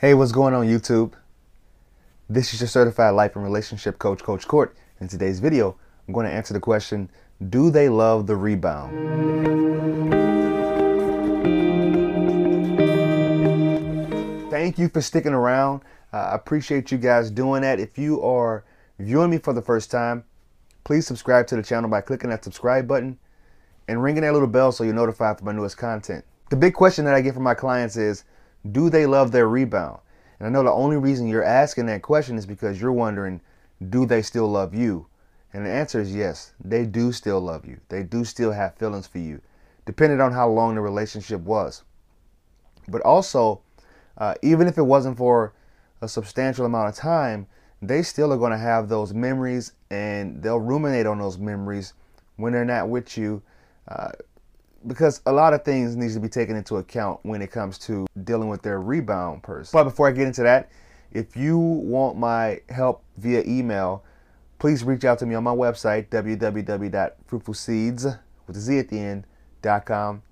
[0.00, 1.14] Hey, what's going on YouTube?
[2.28, 4.76] This is your certified life and relationship coach, Coach Court.
[5.00, 7.10] In today's video, I'm going to answer the question,
[7.48, 8.92] do they love the rebound?
[14.52, 15.82] Thank you for sticking around.
[16.12, 17.80] Uh, I appreciate you guys doing that.
[17.80, 18.62] If you are
[19.00, 20.22] viewing me for the first time,
[20.84, 23.18] please subscribe to the channel by clicking that subscribe button
[23.88, 26.24] and ringing that little bell so you're notified for my newest content.
[26.50, 28.22] The big question that I get from my clients is,
[28.70, 30.00] do they love their rebound?
[30.38, 33.40] And I know the only reason you're asking that question is because you're wondering,
[33.90, 35.06] do they still love you?
[35.52, 37.80] And the answer is yes, they do still love you.
[37.88, 39.40] They do still have feelings for you,
[39.86, 41.82] depending on how long the relationship was.
[42.86, 43.62] But also,
[44.16, 45.54] uh, even if it wasn't for
[46.00, 47.46] a substantial amount of time,
[47.80, 51.94] they still are going to have those memories and they'll ruminate on those memories
[52.36, 53.42] when they're not with you.
[53.86, 54.10] Uh,
[54.86, 58.06] because a lot of things needs to be taken into account when it comes to
[58.24, 59.76] dealing with their rebound person.
[59.76, 60.70] But before I get into that,
[61.12, 64.04] if you want my help via email,
[64.58, 69.26] please reach out to me on my website, www.fruitfulseedz, with a Z at the end,
[69.84, 70.22] .com.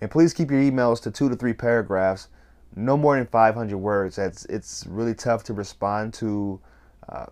[0.00, 2.28] And please keep your emails to two to three paragraphs,
[2.76, 4.16] no more than 500 words.
[4.16, 6.60] That's, it's really tough to respond to
[7.08, 7.26] uh,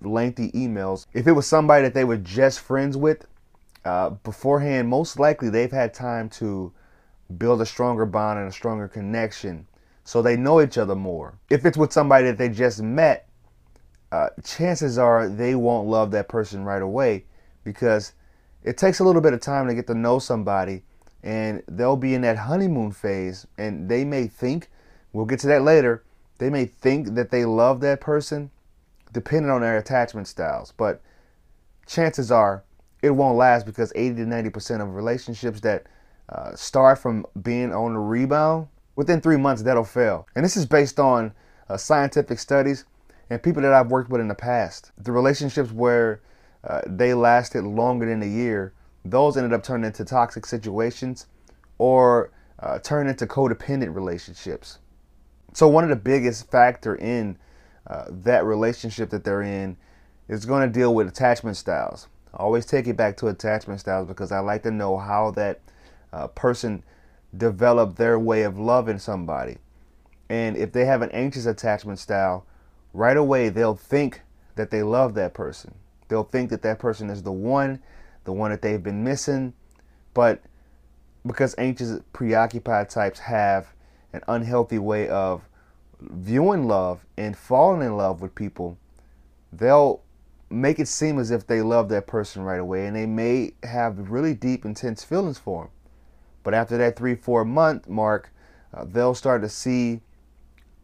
[0.00, 1.06] lengthy emails.
[1.14, 3.26] If it was somebody that they were just friends with,
[3.84, 6.72] uh, beforehand, most likely they've had time to
[7.38, 9.66] build a stronger bond and a stronger connection
[10.04, 11.38] so they know each other more.
[11.50, 13.28] If it's with somebody that they just met,
[14.10, 17.24] uh, chances are they won't love that person right away
[17.64, 18.12] because
[18.62, 20.82] it takes a little bit of time to get to know somebody
[21.22, 24.70] and they'll be in that honeymoon phase and they may think,
[25.12, 26.04] we'll get to that later,
[26.38, 28.50] they may think that they love that person
[29.12, 30.72] depending on their attachment styles.
[30.76, 31.00] But
[31.86, 32.64] chances are
[33.02, 35.86] it won't last because 80 to 90% of relationships that
[36.28, 40.26] uh, start from being on the rebound, within three months, that'll fail.
[40.34, 41.32] And this is based on
[41.68, 42.84] uh, scientific studies
[43.28, 44.92] and people that I've worked with in the past.
[44.98, 46.20] The relationships where
[46.64, 48.72] uh, they lasted longer than a year,
[49.04, 51.26] those ended up turning into toxic situations
[51.78, 54.78] or uh, turn into codependent relationships.
[55.54, 57.36] So one of the biggest factor in
[57.86, 59.76] uh, that relationship that they're in
[60.28, 62.06] is going to deal with attachment styles.
[62.34, 65.60] I always take it back to attachment styles because I like to know how that
[66.12, 66.82] uh, person
[67.36, 69.58] developed their way of loving somebody.
[70.28, 72.46] And if they have an anxious attachment style,
[72.94, 74.22] right away they'll think
[74.56, 75.74] that they love that person.
[76.08, 77.80] They'll think that that person is the one,
[78.24, 79.54] the one that they've been missing.
[80.14, 80.42] But
[81.26, 83.68] because anxious, preoccupied types have
[84.12, 85.42] an unhealthy way of
[86.00, 88.76] viewing love and falling in love with people,
[89.52, 90.02] they'll
[90.52, 94.10] make it seem as if they love that person right away and they may have
[94.10, 95.70] really deep intense feelings for them
[96.42, 98.30] but after that three four month mark
[98.74, 100.00] uh, they'll start to see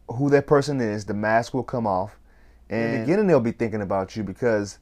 [0.09, 1.05] who that person is.
[1.05, 2.19] The mask will come off.
[2.71, 4.79] And in the beginning they'll be thinking about you because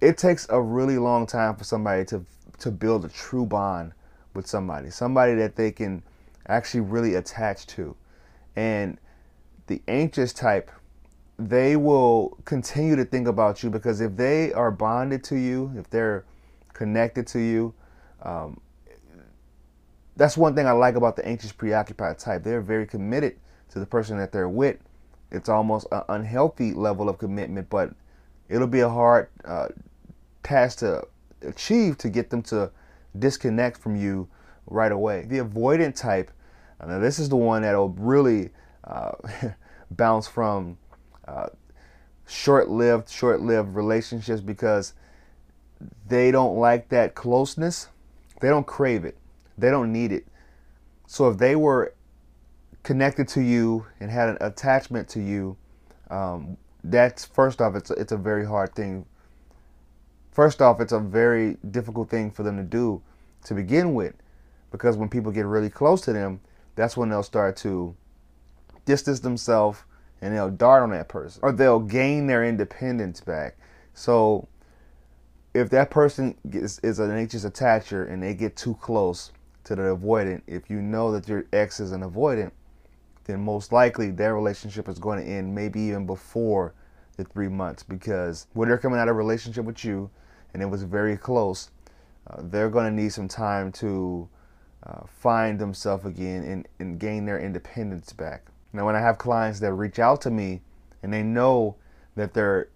[0.00, 2.24] it takes a really long time for somebody to
[2.58, 3.92] to build a true bond
[4.34, 6.02] with somebody somebody that they can
[6.48, 7.94] actually really attach to.
[8.56, 8.98] And
[9.66, 10.70] the anxious type
[11.38, 15.88] they will continue to think about you because if they are bonded to you, if
[15.90, 16.24] they're
[16.72, 17.74] connected to you,
[18.22, 18.60] um,
[20.16, 22.42] that's one thing I like about the anxious, preoccupied type.
[22.42, 23.36] They're very committed
[23.70, 24.78] to the person that they're with.
[25.30, 27.92] It's almost an unhealthy level of commitment, but
[28.48, 29.68] it'll be a hard uh,
[30.42, 31.06] task to
[31.42, 32.70] achieve to get them to
[33.18, 34.28] disconnect from you
[34.66, 35.26] right away.
[35.28, 36.30] The avoidant type,
[36.86, 38.50] now this is the one that'll really
[38.84, 39.12] uh,
[39.90, 40.78] bounce from
[41.26, 41.48] uh,
[42.26, 44.94] short-lived, short-lived relationships because
[46.08, 47.88] they don't like that closeness.
[48.40, 49.16] They don't crave it.
[49.58, 50.26] They don't need it.
[51.06, 51.94] So if they were
[52.82, 55.56] connected to you and had an attachment to you,
[56.10, 59.06] um, that's first off, it's it's a very hard thing.
[60.32, 63.02] First off, it's a very difficult thing for them to do
[63.44, 64.14] to begin with,
[64.70, 66.40] because when people get really close to them,
[66.74, 67.94] that's when they'll start to
[68.84, 69.82] distance themselves
[70.20, 73.56] and they'll dart on that person or they'll gain their independence back.
[73.94, 74.48] So
[75.54, 79.32] if that person is, is an anxious attacher and they get too close
[79.64, 82.52] to the avoidant, if you know that your ex is an avoidant,
[83.24, 86.74] then most likely their relationship is going to end maybe even before
[87.16, 90.10] the three months because when they're coming out of a relationship with you
[90.52, 91.70] and it was very close,
[92.28, 94.28] uh, they're going to need some time to
[94.84, 98.46] uh, find themselves again and, and gain their independence back.
[98.76, 100.60] Now, when I have clients that reach out to me
[101.02, 101.76] and they know
[102.14, 102.68] that their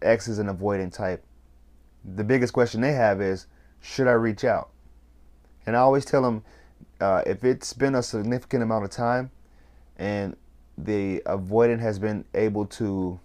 [0.00, 1.24] ex is an avoidant type,
[2.04, 3.46] the biggest question they have is,
[3.80, 4.70] should I reach out?
[5.66, 6.44] And I always tell them,
[7.00, 9.32] uh, if it's been a significant amount of time
[9.96, 10.36] and
[10.78, 13.18] the avoidant has been able to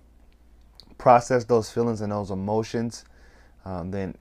[0.98, 3.06] process those feelings and those emotions,
[3.66, 4.16] um, then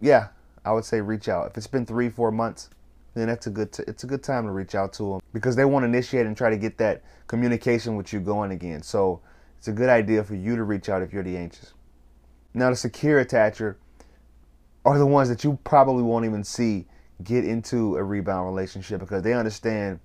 [0.00, 0.28] yeah,
[0.64, 1.48] I would say reach out.
[1.48, 2.70] If it's been three, four months,
[3.20, 3.72] then that's a good.
[3.72, 6.26] T- it's a good time to reach out to them because they want to initiate
[6.26, 8.82] and try to get that communication with you going again.
[8.82, 9.20] So
[9.58, 11.74] it's a good idea for you to reach out if you're the anxious.
[12.54, 13.76] Now the secure attacher
[14.84, 16.86] are the ones that you probably won't even see
[17.22, 20.00] get into a rebound relationship because they understand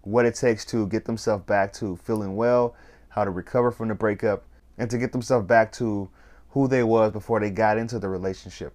[0.00, 2.74] what it takes to get themselves back to feeling well,
[3.10, 4.44] how to recover from the breakup,
[4.78, 6.08] and to get themselves back to
[6.50, 8.72] who they was before they got into the relationship.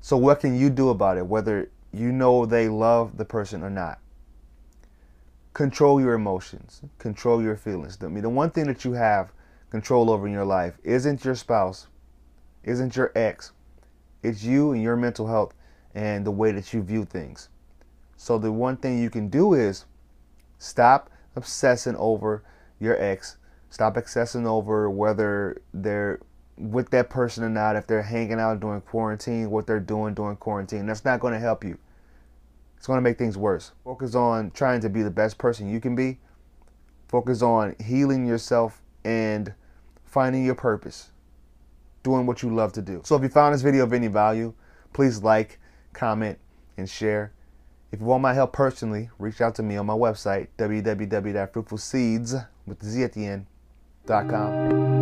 [0.00, 3.70] So what can you do about it whether you know they love the person or
[3.70, 3.98] not?
[5.52, 7.98] Control your emotions, control your feelings.
[8.02, 9.32] I mean, the one thing that you have
[9.70, 11.88] control over in your life isn't your spouse,
[12.64, 13.52] isn't your ex.
[14.22, 15.54] It's you and your mental health
[15.94, 17.48] and the way that you view things.
[18.16, 19.86] So the one thing you can do is
[20.58, 22.42] stop obsessing over
[22.78, 23.38] your ex.
[23.70, 26.20] Stop obsessing over whether they're
[26.60, 30.36] with that person or not, if they're hanging out during quarantine, what they're doing during
[30.36, 30.86] quarantine.
[30.86, 31.78] That's not going to help you.
[32.76, 33.72] It's going to make things worse.
[33.84, 36.18] Focus on trying to be the best person you can be.
[37.08, 39.52] Focus on healing yourself and
[40.04, 41.10] finding your purpose.
[42.02, 43.02] Doing what you love to do.
[43.04, 44.54] So if you found this video of any value,
[44.92, 45.58] please like,
[45.92, 46.38] comment,
[46.76, 47.32] and share.
[47.92, 52.46] If you want my help personally, reach out to me on my website, www.fruitfulseedz
[54.06, 54.99] dot com.